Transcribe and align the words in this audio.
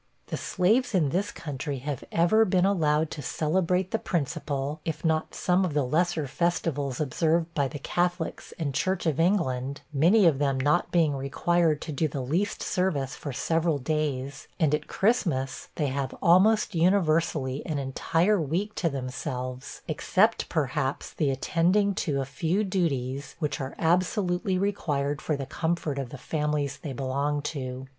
The 0.29 0.35
slaves 0.37 0.95
in 0.95 1.09
this 1.09 1.31
country 1.31 1.77
have 1.77 2.03
ever 2.11 2.43
been 2.43 2.65
allowed 2.65 3.11
to 3.11 3.21
celebrate 3.21 3.91
the 3.91 3.99
principal, 3.99 4.79
if 4.83 5.05
not 5.05 5.35
some 5.35 5.63
of 5.63 5.75
the 5.75 5.85
lesser 5.85 6.25
festivals 6.25 6.99
observed 6.99 7.53
by 7.53 7.67
the 7.67 7.77
Catholics 7.77 8.51
and 8.57 8.73
Church 8.73 9.05
of 9.05 9.19
England; 9.19 9.81
many 9.93 10.25
of 10.25 10.39
them 10.39 10.59
not 10.59 10.89
being 10.89 11.15
required 11.15 11.81
to 11.83 11.91
do 11.91 12.07
the 12.07 12.23
least 12.23 12.63
service 12.63 13.15
for 13.15 13.31
several 13.31 13.77
days, 13.77 14.47
and 14.59 14.73
at 14.73 14.87
Christmas 14.87 15.67
they 15.75 15.89
have 15.89 16.15
almost 16.19 16.73
universally 16.73 17.63
an 17.67 17.77
entire 17.77 18.41
week 18.41 18.73
to 18.73 18.89
themselves, 18.89 19.83
except, 19.87 20.49
perhaps, 20.49 21.13
the 21.13 21.29
attending 21.29 21.93
to 21.93 22.19
a 22.19 22.25
few 22.25 22.63
duties, 22.63 23.35
which 23.37 23.61
are 23.61 23.75
absolutely 23.77 24.57
required 24.57 25.21
for 25.21 25.35
the 25.37 25.45
comfort 25.45 25.99
of 25.99 26.09
the 26.09 26.17
families 26.17 26.79
they 26.79 26.91
belong 26.91 27.39
to. 27.43 27.85